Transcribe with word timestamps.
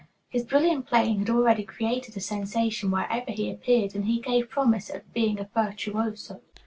His 0.29 0.43
brilliant 0.43 0.87
playing 0.87 1.19
had 1.19 1.29
already 1.29 1.63
created 1.63 2.17
a 2.17 2.21
sensation 2.21 2.89
wherever 2.89 3.29
he 3.29 3.51
appeared, 3.51 3.93
and 3.93 4.05
he 4.05 4.19
gave 4.19 4.49
promise 4.49 4.89
of 4.89 5.13
being 5.13 5.39
a 5.39 5.43
virtuoso. 5.53 6.41